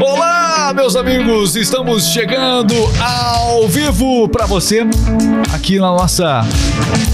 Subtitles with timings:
[0.00, 0.27] Olá,
[0.74, 4.86] meus amigos, estamos chegando ao vivo para você
[5.54, 6.44] aqui na nossa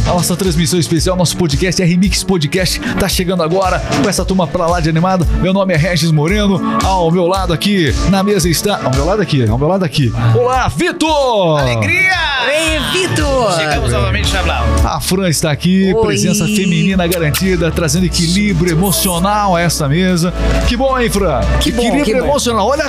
[0.06, 4.66] a nossa transmissão especial, nosso podcast R-Mix Podcast tá chegando agora com essa turma pra
[4.66, 5.26] lá de animado.
[5.40, 9.22] Meu nome é Regis Moreno, ao meu lado aqui na mesa está, ao meu lado
[9.22, 10.12] aqui, ao meu lado aqui.
[10.36, 11.60] Olá, Vitor!
[11.60, 12.12] Alegria!
[12.52, 13.54] Ei, Vitor!
[13.56, 14.64] Chegamos novamente, Chablau.
[14.84, 16.06] A Fran está aqui, Oi.
[16.06, 20.32] presença feminina garantida, trazendo equilíbrio emocional a essa mesa.
[20.68, 21.40] Que bom, hein, Fran?
[21.60, 22.26] Que bom, equilíbrio que bom.
[22.26, 22.88] emocional, olha a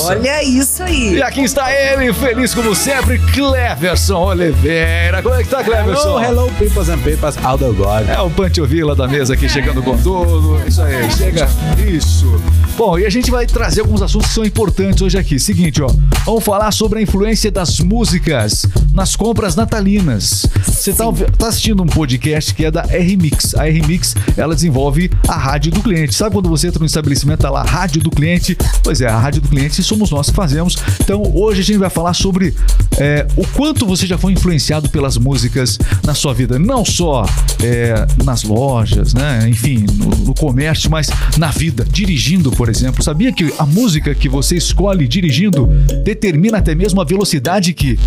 [0.00, 1.14] Olha isso aí.
[1.14, 5.22] E aqui está ele, feliz como sempre, Cleverson Oliveira.
[5.22, 6.20] Como é que tá, Cleverson?
[6.20, 8.08] Hello, hello, peoples and papers, all the God.
[8.08, 10.60] É o Pantiovila da mesa aqui chegando com tudo.
[10.66, 11.48] Isso aí, chega.
[11.86, 12.40] Isso.
[12.76, 15.38] Bom, e a gente vai trazer alguns assuntos que são importantes hoje aqui.
[15.38, 15.88] Seguinte, ó.
[16.24, 20.46] Vamos falar sobre a influência das músicas nas compras natalinas.
[20.64, 21.04] Você tá,
[21.36, 23.54] tá assistindo um podcast que é da R-Mix.
[23.56, 26.14] A R-Mix, ela desenvolve a rádio do cliente.
[26.14, 28.56] Sabe quando você entra no estabelecimento, tá lá, rádio do cliente?
[28.82, 30.76] Pois é, a rádio do cliente somos nós que fazemos.
[31.00, 32.54] Então, hoje a gente vai falar sobre
[32.96, 36.58] é, o quanto você já foi influenciado pelas músicas na sua vida.
[36.58, 37.26] Não só
[37.62, 39.48] é, nas lojas, né?
[39.48, 43.02] Enfim, no, no comércio, mas na vida, dirigindo, por exemplo.
[43.02, 45.66] Sabia que a música que você escolhe dirigindo
[46.04, 47.98] determina até mesmo a velocidade que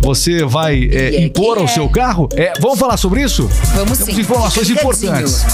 [0.00, 1.68] você vai é, é impor ao é.
[1.68, 2.28] seu carro?
[2.34, 3.48] É, vamos falar sobre isso?
[3.74, 4.20] Vamos Temos sim.
[4.20, 5.44] informações importantes.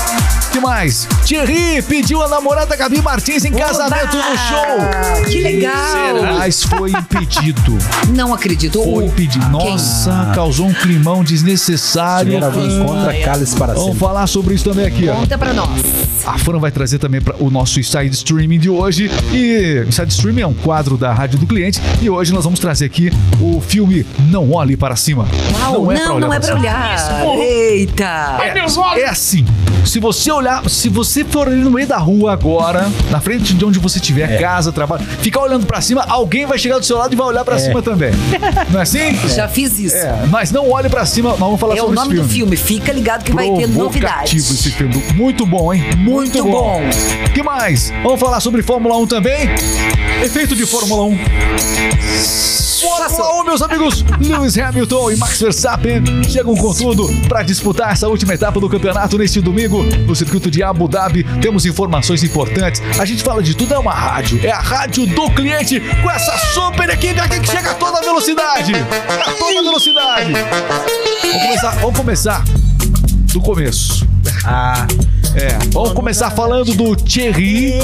[0.50, 1.06] Que mais?
[1.24, 5.24] Thierry pediu a namorada Gabi Martins em casamento no show.
[5.30, 6.22] Que legal!
[6.38, 7.78] Mas foi impedido.
[8.08, 8.82] Não acredito.
[8.82, 9.58] Foi impedido.
[9.58, 9.70] Quem?
[9.72, 12.32] Nossa, causou um climão desnecessário.
[12.32, 14.00] Primeira vez contra cálice para Vamos sempre.
[14.00, 15.14] falar sobre isso também aqui, ó.
[15.14, 15.70] Conta pra nós.
[16.26, 19.10] A Fran vai trazer também para o nosso Inside Streaming de hoje.
[19.32, 21.80] E Inside Streaming é um quadro da Rádio do Cliente.
[22.02, 25.26] E hoje nós vamos trazer aqui o filme Não Olhe Para Cima.
[25.60, 26.58] Uau, não, não, é pra cima.
[26.58, 27.24] olhar.
[27.38, 28.38] Eita!
[28.42, 29.44] É, é assim.
[29.84, 33.64] Se você olhar, se você for ali no meio da rua agora, na frente de
[33.64, 37.12] onde você estiver, casa, trabalho, ficar olhando pra cima, alguém vai chegar do seu lado
[37.12, 38.10] e vai olhar pra cima também.
[38.70, 39.14] Não é assim?
[39.34, 39.96] Já fiz isso.
[39.96, 42.28] É, É, mas não olhe pra cima, nós vamos falar o sobre nome esse do
[42.28, 42.56] filme.
[42.56, 42.80] filme.
[42.80, 44.50] Fica ligado que vai ter novidades.
[44.50, 44.94] esse filme.
[45.14, 45.84] Muito bom, hein?
[45.96, 46.80] Muito bom.
[47.34, 47.92] que mais?
[48.02, 49.48] Vamos falar sobre Fórmula 1 também?
[50.22, 52.69] Efeito de Fórmula 1.
[52.80, 58.08] Fórmula 1, meus amigos, Lewis Hamilton e Max Verstappen chegam com tudo para disputar essa
[58.08, 61.24] última etapa do campeonato neste domingo no circuito de Abu Dhabi.
[61.42, 62.80] Temos informações importantes.
[62.98, 64.40] A gente fala de tudo, é uma rádio.
[64.42, 68.72] É a rádio do cliente com essa super equipe aqui que chega a toda velocidade.
[68.74, 70.32] A toda velocidade.
[71.22, 72.44] Vamos começar, vamos começar
[73.30, 74.09] do começo.
[74.44, 74.86] Ah,
[75.34, 77.78] É, vamos começar falando do Thierry,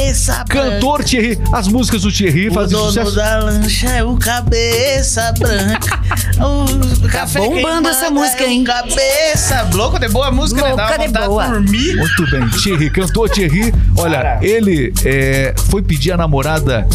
[0.49, 1.39] cantor Thierry.
[1.53, 3.15] As músicas do Thierry O fazem dono sucesso.
[3.15, 6.01] da lancha é o cabeça branca.
[6.41, 8.65] O café bombando quem manda essa música, é o hein?
[8.65, 10.69] Cabeça louca de boa música, né?
[10.71, 11.47] Louca de vontade de boa.
[11.49, 11.97] dormir.
[11.97, 13.73] Muito bem, Thierry, cantor Thierry.
[13.97, 14.39] Olha, Cara.
[14.43, 16.87] ele é, foi pedir a namorada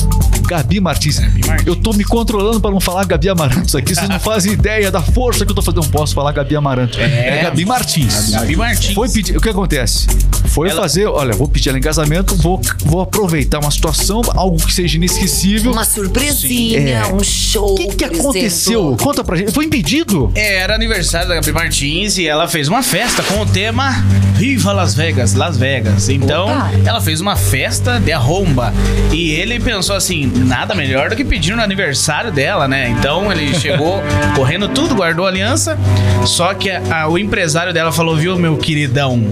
[0.51, 1.17] Gabi Martins.
[1.47, 1.65] Martins.
[1.65, 3.95] Eu tô me controlando pra não falar Gabi Amarantos aqui.
[3.95, 5.81] Vocês não fazem ideia da força que eu tô fazendo.
[5.81, 6.99] Não posso falar Gabi Amarantos.
[6.99, 7.43] É, É.
[7.43, 8.31] Gabi Martins.
[8.31, 8.93] Gabi Martins.
[8.93, 9.37] Foi pedir.
[9.37, 10.07] O que acontece?
[10.45, 14.57] Foi Ela- fazer, olha, vou pedir ela em casamento, vou, vou aproveitar uma situação, algo
[14.57, 15.71] que seja inesquecível.
[15.71, 17.13] Uma surpresinha, É.
[17.13, 17.73] um show.
[17.73, 18.89] O que, que aconteceu?
[18.89, 18.97] exemplo.
[19.05, 19.51] Conta pra gente.
[19.51, 20.31] Foi impedido?
[20.35, 23.91] É, Era aniversário da Gabi Martins e ela fez uma festa com o tema
[24.35, 26.09] Viva Las Vegas, Las Vegas.
[26.09, 26.71] Então, Opa.
[26.85, 28.73] ela fez uma festa de arromba.
[29.11, 32.89] E ele pensou assim: nada melhor do que pedir no aniversário dela, né?
[32.89, 34.01] Então ele chegou
[34.35, 35.77] correndo tudo, guardou a aliança.
[36.25, 39.23] Só que a- a- o empresário dela falou: viu, meu queridão,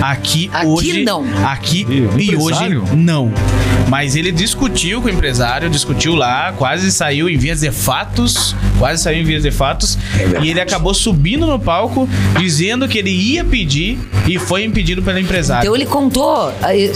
[0.00, 1.04] aqui, Aqui hoje.
[1.04, 1.24] não.
[1.46, 1.86] Aqui
[2.18, 3.32] e hoje não.
[3.88, 9.02] Mas ele discutiu com o empresário, discutiu lá, quase saiu em vias de fatos, quase
[9.02, 9.98] saiu em vias de fatos,
[10.42, 15.18] e ele acabou subindo no palco dizendo que ele ia pedir e foi impedido pelo
[15.18, 15.62] empresário.
[15.66, 16.90] Então ele contou, eh,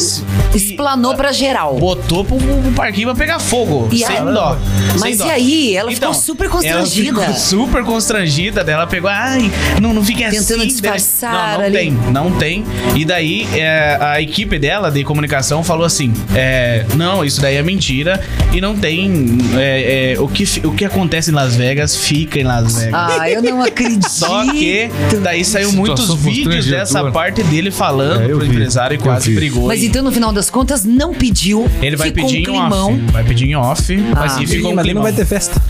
[0.55, 1.77] explanou pra geral.
[1.79, 4.59] Botou pro, pro parquinho pra pegar fogo, E sem a- dó.
[4.99, 5.25] Mas sem e dó.
[5.25, 5.77] Então, aí?
[5.77, 7.09] Ela ficou super constrangida.
[7.11, 9.51] Ela ficou super constrangida dela, pegou, ai,
[9.83, 10.39] não, não fique assim.
[10.39, 11.77] Tentando disfarçar Não, não ali.
[11.77, 12.65] tem, não tem.
[12.95, 17.62] E daí é, a equipe dela de comunicação falou assim: é, não, isso daí é
[17.62, 18.20] mentira
[18.53, 19.38] e não tem.
[19.56, 22.94] é, é, o, que, o que acontece em Las Vegas fica em Las Vegas.
[22.94, 24.08] Ah, eu não acredito.
[24.08, 24.88] Só que
[25.23, 29.37] daí saiu muitos vídeos dessa parte dele falando É, pro vi, empresário e quase vi.
[29.37, 29.67] brigou.
[29.69, 31.69] Mas E então, no final das contas, não pediu.
[31.82, 33.00] ele vai pedir um em off.
[33.12, 33.96] Vai pedir em off.
[34.14, 34.43] mas Ah.
[34.43, 35.61] e ficou um mas não vai ter festa.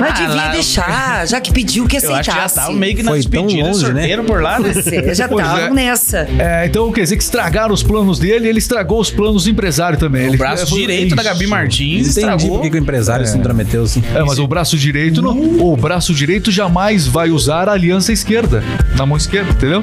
[0.00, 2.54] Mas Ah, devia lá- deixar, já que pediu que Eu acho que já aceitasse.
[2.56, 4.16] tava meio que na Foi tão despedida, longe, né?
[4.26, 4.72] por lá, né?
[4.72, 5.70] Você já Pois estavam é.
[5.70, 6.28] nessa.
[6.38, 9.50] É, então quer dizer que estragaram os planos dele e ele estragou os planos do
[9.50, 10.24] empresário também.
[10.26, 11.32] O Ele- braço é, foi- direito da Isso.
[11.32, 12.50] Gabi Martins Entendi estragou.
[12.50, 14.02] por que que o empresário se intrometeu assim.
[14.14, 15.38] É, mas o braço direito não.
[15.60, 18.62] O braço direito jamais vai usar a aliança esquerda.
[18.96, 19.82] Na mão esquerda, entendeu?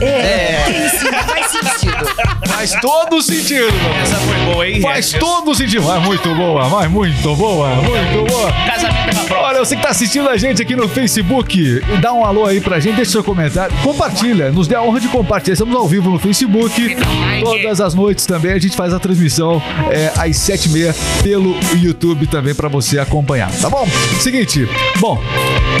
[0.00, 0.04] É.
[0.04, 0.88] É,
[1.26, 2.06] faz sentido.
[2.46, 3.68] Faz todo sentido.
[4.02, 4.80] Essa foi boa, hein?
[4.80, 5.82] Faz todo sentido.
[5.84, 8.52] Mas muito boa, mas muito boa, muito boa.
[8.66, 9.42] Casamento é prova.
[9.42, 12.80] Olha, você que tá assistindo a gente aqui no Facebook, dá um alô aí pra
[12.80, 15.54] gente, deixa seu comentário, compartilha, nos dê a honra de compartilhar.
[15.54, 16.96] Estamos ao vivo no Facebook,
[17.42, 21.54] todas as noites também, a gente faz a transmissão é, às sete e meia pelo
[21.74, 23.86] YouTube também pra você acompanhar, tá bom?
[24.20, 24.68] Seguinte,
[24.98, 25.20] bom,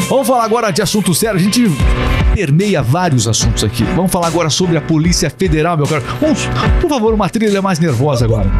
[0.08, 1.70] vamos falar agora de assunto sério, a gente
[2.34, 3.84] permeia vários assuntos aqui.
[3.94, 5.86] Vamos falar agora sobre a Polícia Federal, meu.
[5.86, 6.48] Vamos,
[6.80, 8.50] por favor, uma trilha mais nervosa agora.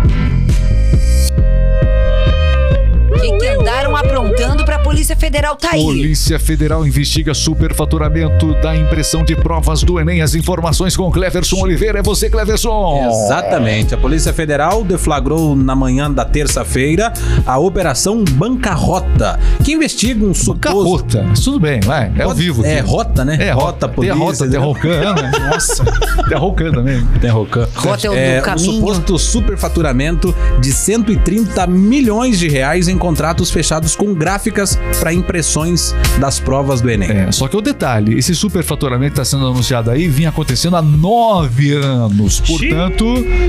[4.92, 5.82] Polícia Federal tá aí?
[5.82, 10.20] Polícia Federal investiga superfaturamento da impressão de provas do Enem.
[10.20, 12.00] As informações com Cleverson Oliveira.
[12.00, 13.08] É você, Cleverson.
[13.08, 13.94] Exatamente.
[13.94, 17.10] A Polícia Federal deflagrou na manhã da terça-feira
[17.46, 20.60] a Operação Bancarrota, que investiga um suposto...
[20.60, 21.24] Carrota.
[21.26, 22.12] Mas tudo bem, vai.
[22.14, 22.62] É ao vivo.
[22.62, 23.38] É rota, né?
[23.40, 24.14] É, rota, polícia.
[24.14, 25.32] Tem rota, tem a Rocan, né?
[25.50, 25.84] Nossa.
[26.28, 27.06] Tem Rocan também.
[27.18, 27.66] Tem Rocan.
[27.74, 28.72] Rota é o do um caminho.
[28.74, 36.38] suposto superfaturamento de 130 milhões de reais em contratos fechados com gráficas para impressões das
[36.38, 37.10] provas do Enem.
[37.10, 40.82] É, só que o detalhe, esse superfaturamento que está sendo anunciado aí vinha acontecendo há
[40.82, 42.40] nove anos.
[42.40, 43.04] Portanto,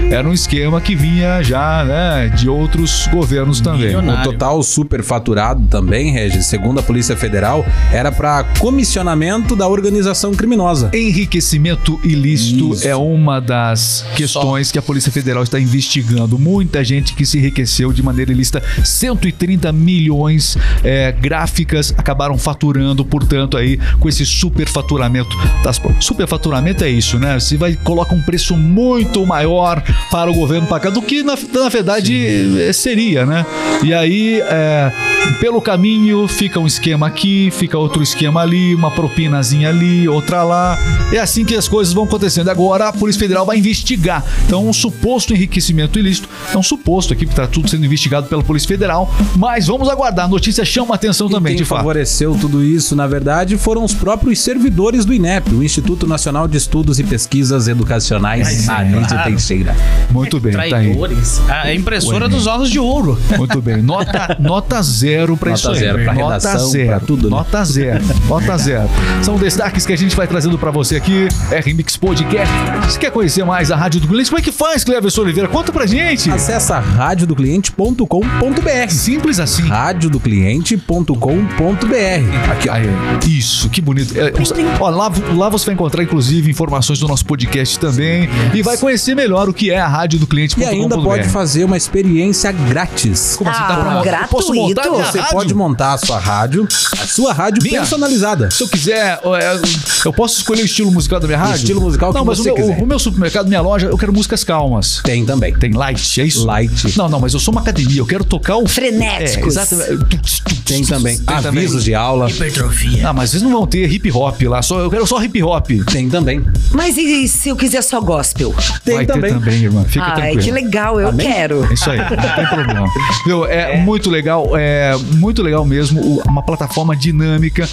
[0.09, 3.87] era um esquema que vinha já né, de outros governos também.
[3.87, 4.29] Milionário.
[4.29, 10.89] O total superfaturado também, Regis, segundo a Polícia Federal, era para comissionamento da organização criminosa.
[10.93, 12.87] Enriquecimento ilícito Isso.
[12.87, 16.37] é uma das questões que a Polícia Federal está investigando.
[16.37, 23.55] Muita gente que se enriqueceu de maneira ilícita, 130 milhões é, gráficas acabaram faturando, portanto,
[23.55, 25.29] aí com esse superfaturamento
[25.63, 26.03] das provas.
[26.03, 27.39] Superfaturamento é isso, né?
[27.39, 29.81] Você vai coloca um preço muito maior
[30.11, 33.45] para o governo pagar do que na, na verdade é, seria, né?
[33.81, 34.91] E aí, é,
[35.39, 40.79] pelo caminho, fica um esquema aqui, fica outro esquema ali, uma propinazinha ali, outra lá.
[41.11, 42.49] É assim que as coisas vão acontecendo.
[42.49, 44.23] Agora a Polícia Federal vai investigar.
[44.45, 48.43] Então, um suposto enriquecimento ilícito é um suposto aqui, que está tudo sendo investigado pela
[48.43, 49.13] Polícia Federal.
[49.37, 50.25] Mas vamos aguardar.
[50.25, 51.79] A notícia chama a atenção E também, quem de fato.
[51.79, 56.57] favoreceu tudo isso, na verdade, foram os próprios servidores do INEP, o Instituto Nacional de
[56.57, 59.29] Estudos e Pesquisas Educacionais, a Nídio claro.
[59.29, 59.75] Teixeira.
[60.09, 60.69] Muito bem, tá aí.
[60.69, 61.41] Traidores.
[61.49, 63.19] A impressora dos ovos de ouro.
[63.37, 63.81] Muito bem.
[63.81, 65.79] Nota, nota zero pra Nota isso aí.
[65.79, 66.87] zero pra nota redação, zero.
[66.87, 67.35] pra tudo, né?
[67.37, 68.03] Nota zero.
[68.27, 68.89] Nota zero.
[69.21, 71.27] São destaques que a gente vai trazendo pra você aqui.
[71.51, 72.53] RMix Podcast.
[72.89, 75.49] Se quer conhecer mais a Rádio do Cliente, como é que faz, Cleverson Oliveira?
[75.49, 76.29] Conta pra gente.
[76.29, 78.89] Acesse radiodocliente.com.br.
[78.89, 79.63] Simples assim.
[79.63, 82.51] radiodocliente.com.br.
[82.51, 82.89] Aqui, aí,
[83.27, 84.13] isso, que bonito.
[84.17, 84.31] É,
[84.79, 88.29] ó, lá, lá você vai encontrar, inclusive, informações do nosso podcast também.
[88.53, 90.59] E vai conhecer melhor o que é a rádio do cliente.
[90.59, 93.35] E ainda pode fazer uma experiência grátis.
[93.37, 93.61] Como assim?
[93.63, 94.21] Ah, Dá pra montar?
[94.23, 94.97] Eu Posso montar gratuito.
[94.99, 95.33] minha Você rádio?
[95.37, 96.67] pode montar a sua rádio,
[96.99, 97.79] a sua rádio Minha?
[97.79, 98.49] personalizada.
[98.51, 99.61] Se eu quiser, é,
[100.05, 101.55] eu posso escolher o estilo musical da minha rádio?
[101.55, 102.83] estilo musical que Não, mas você o, meu, quiser.
[102.83, 105.01] o meu supermercado, minha loja, eu quero músicas calmas.
[105.03, 105.53] Tem também.
[105.53, 106.45] Tem light, é isso?
[106.45, 106.97] Light.
[106.97, 108.67] Não, não, mas eu sou uma academia, eu quero tocar o...
[108.67, 109.57] Frenéticos.
[109.57, 110.21] É, exatamente.
[110.65, 111.17] Tem também.
[111.17, 111.63] Tem também.
[111.63, 112.29] Avisos de aula.
[112.29, 113.09] Hipertrofia.
[113.09, 115.67] Ah, mas vocês não vão ter hip hop lá, só, eu quero só hip hop.
[115.91, 116.43] Tem também.
[116.71, 118.53] Mas e se eu quiser só gospel?
[118.83, 119.33] Tem Vai também.
[119.33, 119.83] ter também, irmã.
[119.85, 120.41] Fica Ai, tranquilo.
[120.43, 121.27] que legal, eu Amém?
[121.31, 121.67] quero.
[121.69, 122.87] É Isso aí, não tem problema.
[123.25, 124.82] Viu, é, muito legal, é
[125.15, 127.67] muito legal mesmo, uma plataforma dinâmica.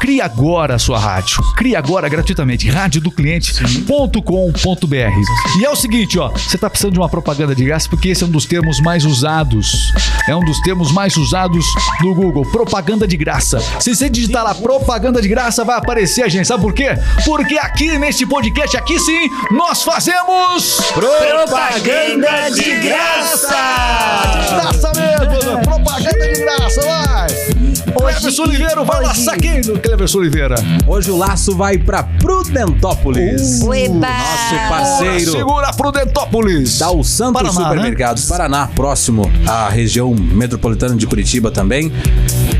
[0.00, 1.42] Crie agora a sua rádio.
[1.56, 5.58] Crie agora gratuitamente, radiodocliente.com.br.
[5.58, 8.22] E é o seguinte, ó, você tá precisando de uma propaganda de graça porque esse
[8.22, 9.92] é um dos termos mais usados.
[10.28, 11.64] É um dos termos mais usados
[12.02, 13.58] no Google, propaganda de graça.
[13.80, 16.46] Se você digitar lá propaganda de graça, vai aparecer gente.
[16.46, 16.90] Sabe por quê?
[17.24, 23.56] Porque aqui neste podcast, aqui sim, nós fazemos Propaganda de graça!
[24.40, 27.75] de graça mesmo, propaganda de graça, vai!
[27.96, 30.54] Cleverson Oliveira, vai lá, hoje- saquei do Cleverson Oliveira.
[30.86, 33.60] Hoje o laço vai pra Prudentópolis.
[33.62, 33.94] Ueba!
[34.08, 35.32] Nosso parceiro.
[35.32, 36.78] Segura Prudentópolis.
[36.78, 37.66] Dal Santos Paraná, né?
[37.76, 41.92] Supermercados, Paraná, próximo à região metropolitana de Curitiba também.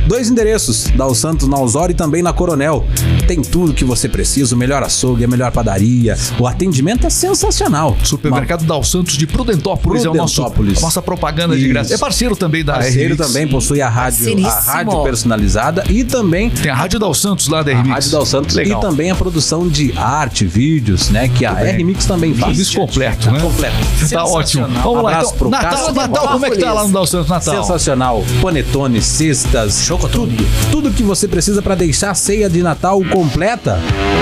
[0.07, 2.85] Dois endereços, Dal Santos na Osório e também na Coronel.
[3.27, 6.17] Tem tudo que você precisa, o melhor açougue, a melhor padaria.
[6.39, 7.97] O atendimento é sensacional.
[8.05, 10.79] Supermercado Dal Santos de Prudentópolis, é o nosso, Prudentópolis.
[10.79, 11.71] a nossa propaganda de Isso.
[11.73, 11.95] graça.
[11.95, 13.27] É parceiro também da Parceiro RMix.
[13.27, 17.63] também possui a rádio, a rádio personalizada e também Tem a Rádio Dal Santos lá
[17.63, 17.89] da a RMix.
[17.91, 18.79] Rádio Dal Santos Legal.
[18.79, 21.29] e também a produção de arte, vídeos, né?
[21.29, 21.75] Que a bem.
[21.75, 22.53] R-Mix também faz.
[22.53, 23.41] Tudo isso completo, né?
[23.41, 23.77] Completo.
[24.11, 24.67] Tá ótimo.
[24.69, 25.39] Vamos lá, Abraço então.
[25.39, 25.95] pro Natal, Cássio.
[25.95, 27.63] Natal, como é que tá lá no Dal Santos Natal?
[27.63, 28.25] Sensacional.
[28.41, 30.47] Panetone, cestas, tudo.
[30.71, 33.81] Tudo que você precisa pra deixar a ceia de Natal completa,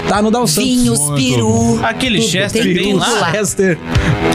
[0.08, 0.64] tá no Dal Santos.
[0.64, 1.80] Vinhos, Muito peru.
[1.84, 3.30] Aquele Chester tem tudo lá.
[3.32, 3.78] Chester.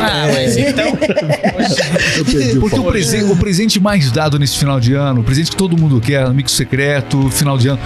[0.02, 0.92] Ah, mas então.
[2.60, 5.78] Porque o presente, o presente mais dado nesse final de ano, o presente que todo
[5.78, 7.80] mundo quer, secreto, secreto, final de ano.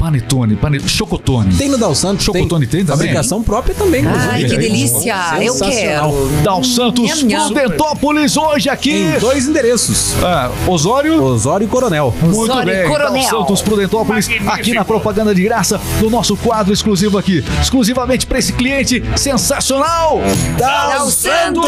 [0.00, 1.54] Panetone, panetone, chocotone.
[1.54, 2.24] Tem no Dal Santos.
[2.24, 3.06] Chocotone tem também?
[3.08, 4.06] Fabricação própria também.
[4.06, 5.14] Ai, que delícia.
[5.40, 6.28] Eu quero.
[6.42, 7.22] Dal Santos.
[7.54, 8.92] Dentópolis, hoje aqui.
[8.92, 10.14] Em dois endereços.
[10.22, 11.22] Ah, Osório.
[11.22, 12.14] Osório e Coronel.
[12.20, 13.22] Muito Osório bem, Coronel.
[13.22, 17.44] Dal Santos Prudentópolis, aqui na propaganda de graça do nosso quadro exclusivo aqui.
[17.60, 20.20] Exclusivamente para esse cliente sensacional,
[20.58, 21.64] Dal Dal Santos!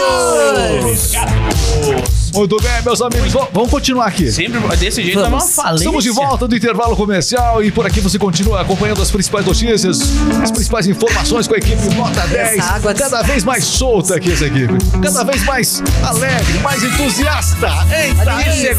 [1.01, 2.20] Santos!
[2.33, 4.31] Muito bem, meus amigos, v- vamos continuar aqui.
[4.31, 5.33] Sempre desse jeito Vamos.
[5.33, 5.85] é uma falência.
[5.85, 10.01] Estamos de volta do intervalo comercial e por aqui você continua acompanhando as principais notícias,
[10.43, 12.61] as principais informações com a equipe Nota 10.
[12.61, 14.73] água de- Cada vez mais solta aqui essa equipe.
[15.03, 17.69] Cada vez mais alegre, mais entusiasta.
[17.93, 18.77] Eita, Delícia.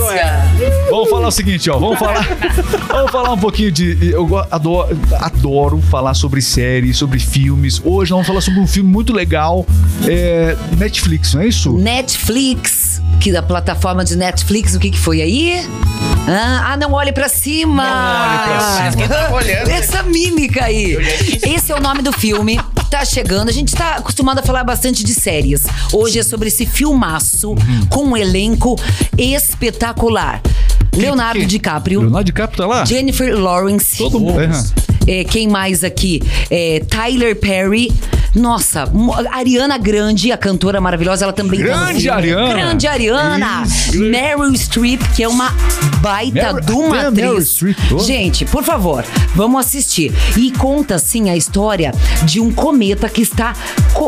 [0.89, 1.77] Vamos falar o seguinte, ó.
[1.77, 2.27] Vamos falar,
[2.87, 4.11] vamos falar um pouquinho de.
[4.11, 7.81] Eu adoro, adoro falar sobre séries, sobre filmes.
[7.83, 9.65] Hoje nós vamos falar sobre um filme muito legal,
[10.07, 11.73] é, Netflix, não é isso?
[11.73, 15.67] Netflix, que da plataforma de Netflix, o que, que foi aí?
[16.27, 17.83] Ah, ah, não olhe pra cima.
[17.83, 18.91] Não olhe pra cima.
[18.97, 19.69] Quem tá olhando?
[19.69, 20.97] Essa mímica aí.
[21.43, 22.59] Esse é o nome do filme.
[22.89, 23.49] Tá chegando.
[23.49, 25.63] A gente tá acostumado a falar bastante de séries.
[25.93, 27.55] Hoje é sobre esse filmaço
[27.89, 28.75] com um elenco
[29.17, 30.41] espetacular.
[30.93, 31.47] Leonardo Quem?
[31.47, 32.85] DiCaprio, Leonardo DiCaprio tá lá?
[32.85, 33.97] Jennifer Lawrence.
[33.97, 34.41] Todo mundo.
[34.41, 34.49] É.
[35.07, 36.21] É, quem mais aqui?
[36.49, 37.91] É, Tyler Perry.
[38.33, 38.85] Nossa,
[39.31, 42.09] Ariana Grande, a cantora maravilhosa, ela também Grande.
[42.09, 42.53] Ariana.
[42.53, 43.63] Grande Ariana!
[43.65, 43.99] Isso.
[43.99, 45.49] Meryl Streep, que é uma
[45.99, 47.47] baita Meryl- de uma Meryl atriz.
[47.49, 47.77] Streep.
[48.05, 49.03] Gente, por favor,
[49.35, 50.13] vamos assistir.
[50.37, 53.53] E conta, sim, a história de um cometa que está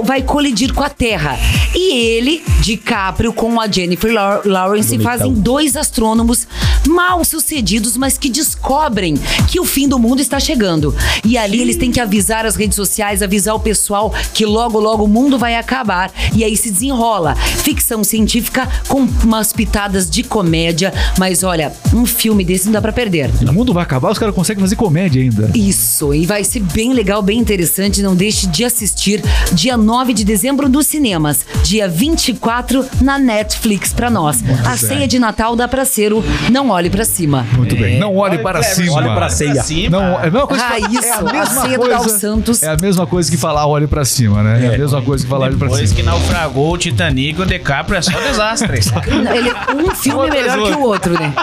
[0.06, 1.38] vai colidir com a Terra.
[1.76, 4.12] E ele, DiCaprio, com a Jennifer
[4.46, 6.48] Lawrence, fazem dois astrônomos
[6.88, 9.16] mal sucedidos, mas que descobrem
[9.50, 10.96] que o fim do mundo está chegando.
[11.26, 15.04] E ali eles têm que avisar as redes sociais, avisar o pessoal que logo, logo
[15.04, 16.12] o mundo vai acabar.
[16.36, 17.36] E aí se desenrola.
[17.36, 20.94] Ficção científica com umas pitadas de comédia.
[21.18, 23.30] Mas olha, um filme desse não dá pra perder.
[23.48, 25.52] O mundo vai acabar, os caras conseguem fazer comédia ainda.
[25.56, 28.02] Isso, e vai ser bem legal, bem interessante.
[28.02, 34.10] Não deixe de assistir dia 9 de dezembro nos cinemas, dia 24 na Netflix pra
[34.10, 34.44] nós.
[34.66, 37.46] a ceia de Natal dá pra ser o Não Olhe Pra Cima.
[37.56, 38.00] Muito bem.
[38.00, 38.94] Não olhe para Clever, cima.
[38.98, 39.64] olhe pra ceia.
[39.64, 39.90] cima.
[40.00, 42.20] Não, é a mesma coisa Ah, que isso, é a a mesma do coisa.
[42.20, 42.64] Santos.
[42.64, 44.66] É a mesma coisa que falar olhe pra cima, né?
[44.66, 46.02] É, a mesma coisa que falar olhe pra Depois cima.
[46.02, 48.80] que naufragou o Titanic, o DiCaprio é só desastre.
[49.10, 49.52] Ele,
[49.84, 51.34] um filme Outra melhor que o outro, né?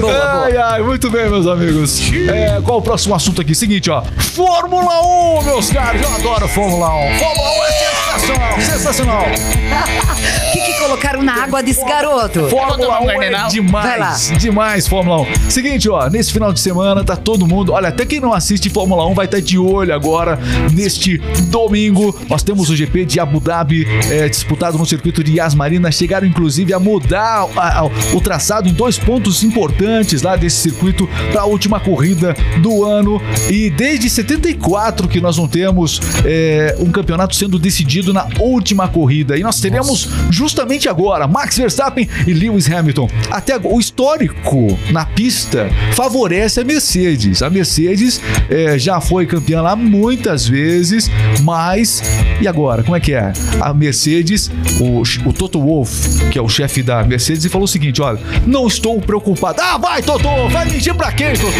[0.00, 0.44] Boa, boa.
[0.44, 2.00] Ai, ai, muito bem, meus amigos.
[2.28, 3.54] É, qual o próximo assunto aqui?
[3.54, 4.02] Seguinte, ó.
[4.18, 5.00] Fórmula
[5.40, 6.00] 1, meus caros.
[6.02, 7.18] Eu adoro Fórmula 1.
[7.18, 9.24] Fórmula 1 é sensacional, sensacional.
[10.80, 12.48] Colocaram na água desse garoto?
[12.48, 13.50] Fórmula tomar um 1 é Gardenal?
[13.70, 14.12] Vai lá.
[14.12, 15.50] demais, demais Fórmula 1.
[15.50, 19.06] Seguinte, ó, nesse final de semana tá todo mundo, olha, até quem não assiste Fórmula
[19.06, 20.38] 1 vai estar de olho agora
[20.72, 21.18] neste
[21.50, 22.18] domingo.
[22.28, 25.92] Nós temos o GP de Abu Dhabi é, disputado no circuito de Yas Marina.
[25.92, 31.08] Chegaram inclusive a mudar a- a- o traçado em dois pontos importantes lá desse circuito
[31.30, 33.20] para a última corrida do ano.
[33.50, 39.36] E desde 74 que nós não temos é, um campeonato sendo decidido na última corrida.
[39.36, 43.08] E nós teremos justamente agora Max Verstappen e Lewis Hamilton.
[43.30, 47.42] Até agora, o histórico na pista favorece a Mercedes.
[47.42, 51.10] A Mercedes é, já foi campeã lá muitas vezes,
[51.42, 52.02] mas
[52.40, 52.82] e agora?
[52.82, 53.32] Como é que é?
[53.60, 54.50] A Mercedes,
[54.80, 58.66] o, o Toto Wolff, que é o chefe da Mercedes, falou o seguinte: olha, não
[58.66, 59.60] estou preocupado.
[59.60, 60.28] Ah, vai, Toto!
[60.50, 61.52] Vai mentir pra quem, Toto?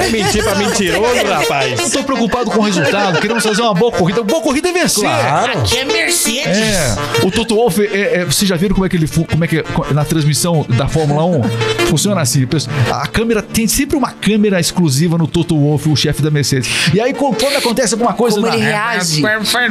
[0.00, 1.78] É mentir pra mentiroso, rapaz.
[1.80, 4.22] Não tô preocupado com o resultado, queremos fazer uma boa corrida.
[4.22, 5.04] Boa corrida é vencer.
[5.04, 5.58] Claro.
[5.58, 6.46] Aqui é Mercedes.
[6.46, 9.48] É, o Toto Wolff, é, é, vocês já viram como é que ele como é
[9.48, 11.42] que na transmissão da Fórmula 1
[11.88, 12.46] funciona assim?
[12.92, 16.68] A câmera tem sempre uma câmera exclusiva no Toto Wolff, o chefe da Mercedes.
[16.92, 19.22] E aí quando acontece alguma coisa Como na ele reage.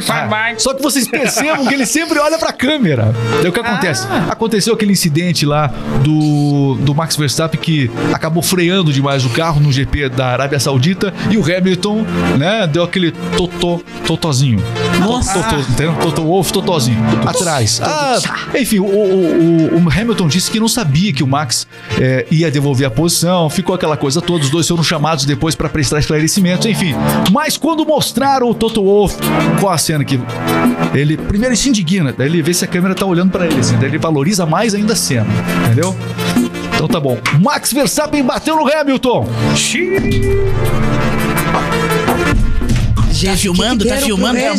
[0.10, 3.14] ah, só que vocês percebam que ele sempre olha pra câmera.
[3.42, 4.08] Daí o que acontece?
[4.30, 5.68] Aconteceu aquele incidente lá
[6.04, 11.14] do, do Max Verstappen que acabou freando demais o carro no GP da Arábia Saudita
[11.30, 12.06] e o Hamilton,
[12.38, 14.62] né, deu aquele totó, totozinho.
[15.00, 15.34] Nossa.
[15.42, 15.94] Totó, entendeu?
[16.02, 16.98] Toto Wolff, totozinho.
[17.26, 17.82] Atrás.
[17.84, 18.20] Ah,
[18.56, 21.68] enfim, o, o- o- o Hamilton disse que não sabia que o Max
[22.00, 25.70] é, ia devolver a posição, ficou aquela coisa toda, os dois foram chamados depois pra
[25.70, 26.94] prestar esclarecimentos, enfim.
[27.32, 29.18] Mas quando mostraram o Toto Wolff,
[29.60, 30.20] qual a cena que
[30.94, 33.60] ele primeiro ele se indigna, daí ele vê se a câmera tá olhando pra ele,
[33.60, 35.28] assim, daí ele valoriza mais ainda a cena,
[35.66, 35.96] entendeu?
[36.76, 37.18] Então tá bom.
[37.42, 39.28] Max Verstappen bateu no Hamilton.
[39.56, 40.22] Gente,
[43.26, 44.50] Tá filmando, o que que tá filmando, é?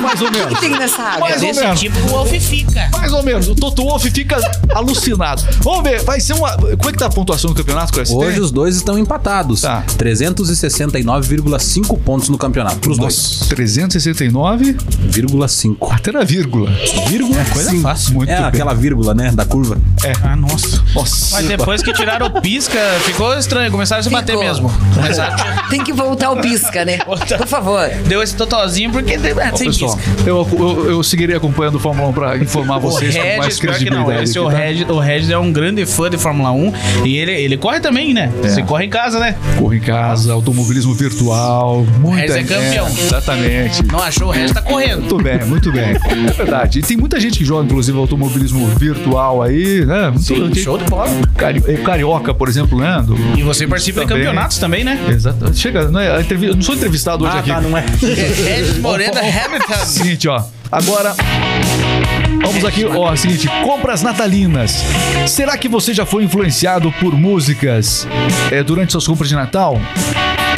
[0.00, 0.54] Mais ou O que, menos.
[0.54, 1.28] que tem nessa água?
[1.28, 1.80] Mais ou Desse menos.
[1.80, 2.88] tipo o Wolf fica.
[2.92, 3.48] Mais ou menos.
[3.48, 4.36] O Toto Wolff fica
[4.74, 5.42] alucinado.
[5.62, 6.52] Vamos ver, vai ser uma.
[6.56, 8.16] Como é que tá a pontuação do campeonato, Clécio?
[8.16, 9.62] Hoje os dois estão empatados.
[9.62, 9.82] Tá.
[9.98, 12.78] 369,5 pontos no campeonato.
[12.78, 13.40] Pros dois.
[13.48, 14.76] 369,
[15.10, 15.92] 0,5.
[15.92, 16.70] até na vírgula.
[17.08, 17.44] Vírgula?
[17.52, 17.82] coisa Sim.
[17.82, 18.14] fácil.
[18.14, 18.44] Muito é bem.
[18.44, 19.30] aquela vírgula, né?
[19.32, 19.78] Da curva.
[20.22, 20.82] Ah, nossa.
[20.94, 21.36] Nossa.
[21.36, 23.70] Mas depois que tiraram o pisca, ficou estranho.
[23.70, 24.70] Começaram a se bater mesmo.
[24.94, 26.98] Começaram a- Tem que voltar o pisca, né?
[26.98, 27.57] Por favor.
[28.06, 30.10] Deu esse totalzinho porque ah, sem pessoal, pisca.
[30.28, 33.66] eu, eu, eu seguirei acompanhando o Fórmula 1 pra informar vocês com mais Regis, que
[33.66, 33.74] não,
[34.04, 34.22] credibilidade.
[34.24, 34.56] esse aqui, o, tá?
[34.58, 36.72] Regis, o Regis é um grande fã de Fórmula 1
[37.04, 38.30] e ele, ele corre também, né?
[38.42, 38.48] É.
[38.48, 39.36] Você corre em casa, né?
[39.58, 42.88] Corre em casa, automobilismo virtual, muita Regis é campeão.
[42.88, 43.84] exatamente.
[43.86, 45.00] Não achou, o Regis tá correndo.
[45.00, 45.90] Muito bem, muito bem.
[46.28, 46.78] É verdade.
[46.78, 50.10] E tem muita gente que joga, inclusive, automobilismo virtual aí, né?
[50.10, 51.08] Muito, Sim, show de bola.
[51.36, 53.02] Cari- Carioca, por exemplo, né?
[53.06, 54.24] Do- E você participa de Também.
[54.24, 54.98] campeonatos também, né?
[55.08, 55.54] Exato.
[55.54, 57.47] Chega, não, é, eu não sou entrevistado hoje aqui.
[57.60, 57.84] Não é.
[58.00, 59.84] Regis Moreno Hamilton.
[59.84, 60.44] Seguinte, ó.
[60.70, 61.14] Agora.
[62.42, 64.84] Vamos aqui, ó, seguinte, compras natalinas.
[65.26, 68.06] Será que você já foi influenciado por músicas
[68.50, 69.80] é, durante suas compras de Natal?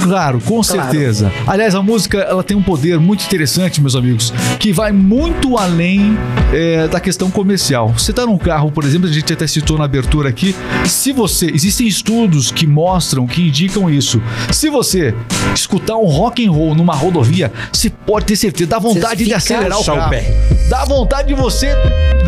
[0.02, 1.30] Claro, com certeza.
[1.46, 6.16] Aliás, a música ela tem um poder muito interessante, meus amigos, que vai muito além
[6.52, 7.88] é, da questão comercial.
[7.96, 10.54] Você tá num carro, por exemplo, a gente até citou na abertura aqui.
[10.86, 11.50] Se você.
[11.52, 14.22] Existem estudos que mostram, que indicam isso.
[14.50, 15.14] Se você
[15.54, 19.78] escutar um rock and roll numa rodovia, você pode ter certeza, dá vontade de acelerar
[19.80, 20.10] o carro.
[20.10, 20.24] pé.
[20.68, 21.68] Dá vontade de você.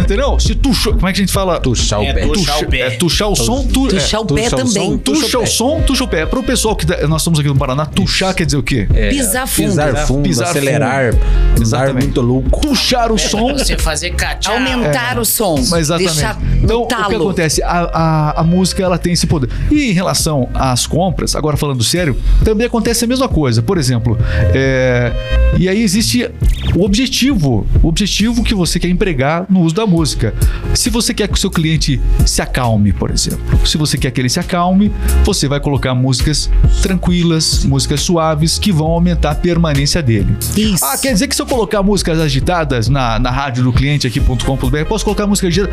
[0.00, 0.38] Entendeu?
[0.40, 0.94] Se tuxou.
[0.94, 1.60] Como é que a gente fala?
[1.60, 2.26] Tuxar o É, pé.
[2.26, 2.78] o pé.
[2.80, 4.90] É, tuxar o som, tu, Tuxar o é, pé tuxa o também.
[4.90, 6.26] som, Tuxa o som, tuxa o pé.
[6.26, 8.88] Para o pessoal que tá- nós estamos aqui no Paraná, tuxar quer dizer o quê?
[8.92, 9.68] É, Pisar fundo.
[9.68, 11.62] Pisar fundo, Pisar acelerar, fundo.
[11.62, 12.04] Exatamente.
[12.06, 12.60] muito louco.
[12.60, 13.52] Tuxar o som.
[13.52, 14.50] Você fazer cachá.
[14.50, 15.54] Aumentar o som.
[15.70, 16.12] Mas exatamente.
[16.12, 17.62] Deixar então, o que acontece?
[17.62, 19.48] A, a, a música ela tem esse poder.
[19.70, 23.62] E em relação às compras, agora falando sério, também acontece a mesma coisa.
[23.62, 24.18] Por exemplo,
[24.52, 25.12] é,
[25.56, 26.28] e aí existe
[26.74, 30.34] o objetivo, o objetivo que você quer empregar no uso da música.
[30.74, 34.20] Se você quer que o seu cliente se acalme, por exemplo, se você quer que
[34.20, 34.92] ele se acalme,
[35.24, 36.50] você vai colocar músicas
[36.80, 40.36] tranquilas, músicas suaves que vão aumentar a permanência dele.
[40.56, 40.84] Isso.
[40.84, 44.84] Ah, quer dizer que se eu colocar músicas agitadas na, na rádio do cliente aqui.com.br,
[44.88, 45.72] posso colocar música agitada?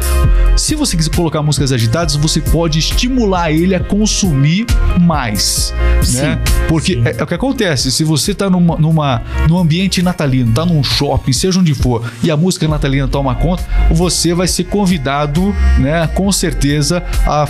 [0.57, 4.65] Se você quiser colocar músicas agitadas, você pode estimular ele a consumir
[4.99, 5.73] mais,
[6.13, 6.39] né?
[6.67, 10.65] Porque é, é o que acontece, se você tá numa, numa, num ambiente natalino, tá
[10.65, 15.55] num shopping, seja onde for, e a música natalina toma conta, você vai ser convidado,
[15.77, 17.47] né, com certeza, a,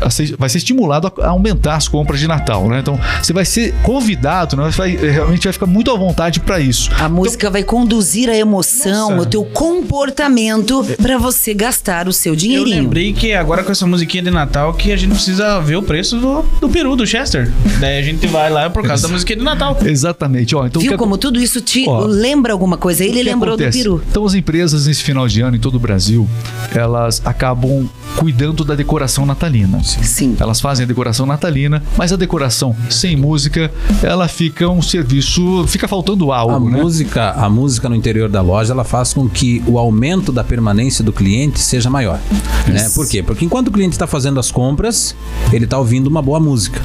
[0.00, 2.80] a ser- vai ser estimulado a, aumentar as compras de Natal, né?
[2.80, 4.64] Então, você vai ser convidado, né?
[4.70, 6.90] Você vai, realmente vai ficar muito à vontade para isso.
[6.98, 9.22] A música vai conduzir a emoção, Nossa.
[9.22, 12.82] o teu comportamento pra você gastar o seu Eu dinheirinho.
[12.82, 16.16] lembrei que agora com essa musiquinha de Natal que a gente precisa ver o preço
[16.18, 17.50] do, do peru, do Chester.
[17.80, 19.76] Daí a gente vai lá por causa da musiquinha de Natal.
[19.84, 20.66] Exatamente, ó.
[20.66, 23.04] Então, Viu que como tudo isso te Ó, lembra alguma coisa?
[23.04, 23.78] Ele lembrou acontece?
[23.78, 24.02] do peru.
[24.10, 26.28] Então as empresas nesse final de ano em todo o Brasil,
[26.74, 29.82] elas acabam cuidando da decoração natalina.
[29.82, 30.36] Sim.
[30.38, 33.70] Elas fazem a decoração natalina, mas a decoração sem música,
[34.02, 36.80] ela fica um serviço, fica faltando A algo, né?
[36.80, 41.02] música, a música no interior da loja, ela faz com que o aumento da permanência
[41.04, 42.20] do cliente seja maior,
[42.66, 42.88] né?
[42.94, 43.22] Por quê?
[43.22, 45.14] Porque enquanto o cliente está fazendo as compras,
[45.52, 46.80] ele está ouvindo uma boa música.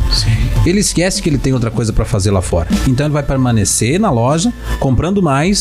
[0.65, 2.67] Ele esquece que ele tem outra coisa para fazer lá fora.
[2.87, 5.58] Então ele vai permanecer na loja, comprando mais,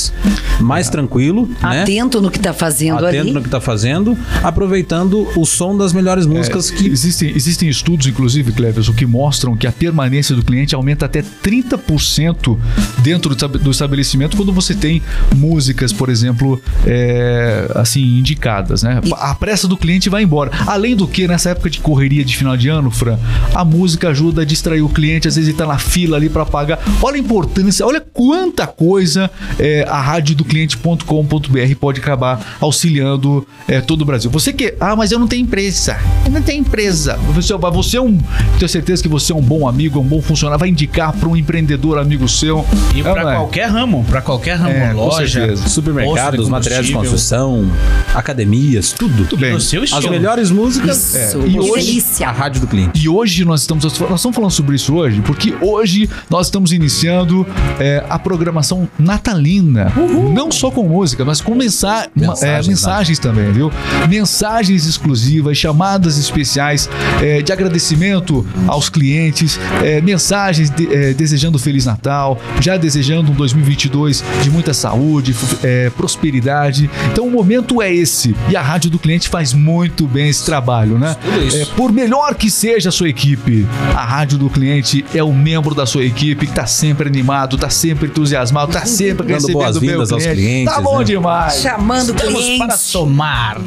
[0.61, 1.83] mais tranquilo, né?
[1.83, 3.33] Atento no que tá fazendo Atento ali.
[3.33, 8.51] no que está fazendo, aproveitando o som das melhores músicas que Existem, existem estudos, inclusive,
[8.53, 12.59] Cleverson, que mostram que a permanência do cliente aumenta até 30%
[13.03, 15.03] dentro do estab- do estabelecimento quando você tem
[15.37, 19.01] músicas, por exemplo, é, assim, indicadas, né?
[19.17, 20.51] A pressa do cliente vai embora.
[20.67, 23.19] Além do que, nessa época de correria de final de ano, Fran,
[23.55, 26.45] a música ajuda a distrair o cliente, às vezes ele tá na fila ali para
[26.45, 26.79] pagar.
[27.03, 33.81] Olha a importância, olha quanta coisa é, a rádio do cliente.com.br pode acabar auxiliando é,
[33.81, 34.31] todo o Brasil.
[34.31, 35.99] Você que, ah, mas eu não tenho empresa.
[36.25, 37.17] Eu não tenho empresa.
[37.35, 38.19] Você, você é um,
[38.59, 41.37] tenho certeza que você é um bom amigo, um bom funcionário, vai indicar para um
[41.37, 42.65] empreendedor amigo seu.
[42.95, 43.35] E É, pra não é?
[43.37, 47.71] qualquer ramo, pra qualquer ramo, É, loja, supermercados, materiais de construção,
[48.15, 49.15] academias, tudo.
[49.19, 49.55] Muito bem.
[49.55, 51.41] As melhores músicas Isso.
[51.47, 52.29] E que hoje- delícia.
[52.29, 53.01] a rádio do cliente.
[53.03, 57.47] E hoje nós estamos, nós estamos falando sobre isso hoje, porque hoje nós estamos iniciando
[57.79, 60.33] é, a programação natalina semana.
[60.35, 63.71] Não só com música, mas com mensa ma- Mensagens, é, mensagens também, viu?
[64.09, 66.89] Mensagens exclusivas, chamadas especiais
[67.23, 73.35] é, de agradecimento aos clientes, é, mensagens de- é, desejando Feliz Natal, já desejando um
[73.35, 76.91] 2022 de muita saúde, é, prosperidade.
[77.13, 78.35] Então o momento é esse.
[78.49, 81.17] E a Rádio do Cliente faz muito bem esse trabalho, né?
[81.55, 85.75] É, por melhor que seja a sua equipe, a Rádio do Cliente é o membro
[85.75, 90.13] da sua equipe que tá sempre animado, tá sempre entusiasmado, tá sempre Dando recebendo boas-vindas
[90.13, 91.05] aos clientes, Tá bom né?
[91.05, 91.55] demais.
[91.61, 92.81] Chamando Estamos para clientes.
[92.81, 93.59] somar.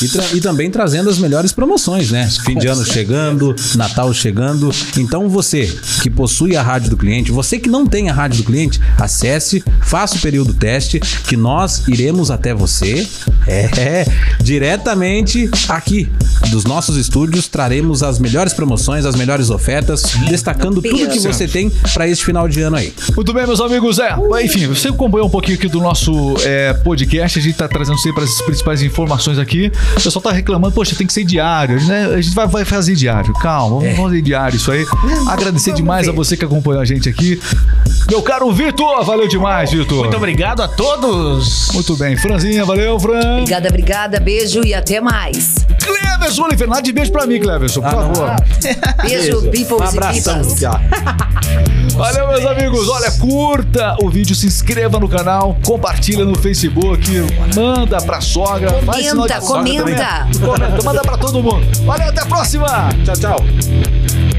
[0.00, 2.28] E, tra- e também trazendo as melhores promoções, né?
[2.44, 4.70] Fim de ano chegando, Natal chegando.
[4.98, 5.66] Então você
[6.02, 9.62] que possui a rádio do cliente, você que não tem a rádio do cliente, acesse,
[9.80, 13.06] faça o período teste que nós iremos até você.
[13.46, 14.04] É,
[14.40, 16.08] diretamente aqui
[16.50, 21.70] dos nossos estúdios traremos as melhores promoções, as melhores ofertas, destacando tudo que você tem
[21.92, 22.92] para este final de ano aí.
[23.14, 23.98] Muito bem, meus amigos.
[23.98, 24.14] É,
[24.54, 27.38] enfim, você acompanhou um pouquinho aqui do nosso é, podcast.
[27.38, 29.72] A gente tá trazendo sempre as principais informações aqui.
[29.92, 31.82] O pessoal tá reclamando, poxa, tem que ser diário.
[31.86, 32.04] né?
[32.14, 33.32] A gente vai, vai fazer diário.
[33.34, 34.84] Calma, vamos fazer diário isso aí.
[35.26, 37.40] Agradecer demais a você que acompanhou a gente aqui.
[38.10, 40.02] Meu caro Vitor, valeu demais, Vitor.
[40.02, 41.70] Muito obrigado a todos.
[41.72, 43.38] Muito bem, Franzinha, valeu, Fran.
[43.38, 44.20] Obrigada, obrigada.
[44.20, 45.64] Beijo e até mais.
[45.82, 48.36] Cleverson Oliveira, de beijo pra mim, Cleverson, por favor.
[49.02, 50.42] Beijo, Um peoples e abração.
[50.42, 50.62] pipas.
[51.96, 52.88] Valeu, meus amigos.
[52.88, 57.10] Olha, curta o vídeo, se inscreva no canal, compartilha no Facebook,
[57.54, 58.72] manda pra sogra.
[58.82, 60.28] faz sinal de Comenta, comenta.
[60.44, 61.66] Comenta, manda pra todo mundo.
[61.84, 62.88] Valeu, até a próxima.
[63.04, 64.31] Tchau, tchau.